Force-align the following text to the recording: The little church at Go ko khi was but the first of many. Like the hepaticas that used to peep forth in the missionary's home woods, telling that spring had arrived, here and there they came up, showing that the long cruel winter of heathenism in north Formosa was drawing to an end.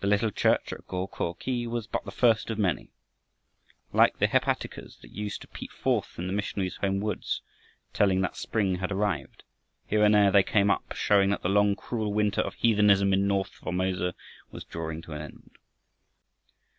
The 0.00 0.06
little 0.06 0.30
church 0.30 0.70
at 0.74 0.86
Go 0.86 1.06
ko 1.06 1.32
khi 1.32 1.66
was 1.66 1.86
but 1.86 2.04
the 2.04 2.10
first 2.10 2.50
of 2.50 2.58
many. 2.58 2.92
Like 3.90 4.18
the 4.18 4.26
hepaticas 4.26 4.98
that 5.00 5.10
used 5.12 5.40
to 5.40 5.48
peep 5.48 5.70
forth 5.70 6.18
in 6.18 6.26
the 6.26 6.34
missionary's 6.34 6.76
home 6.76 7.00
woods, 7.00 7.40
telling 7.94 8.20
that 8.20 8.36
spring 8.36 8.74
had 8.80 8.92
arrived, 8.92 9.44
here 9.86 10.04
and 10.04 10.14
there 10.14 10.30
they 10.30 10.42
came 10.42 10.70
up, 10.70 10.92
showing 10.94 11.30
that 11.30 11.40
the 11.42 11.48
long 11.48 11.74
cruel 11.74 12.12
winter 12.12 12.42
of 12.42 12.52
heathenism 12.52 13.14
in 13.14 13.26
north 13.26 13.54
Formosa 13.54 14.14
was 14.50 14.62
drawing 14.64 15.00
to 15.00 15.12
an 15.12 15.22
end. 15.22 15.56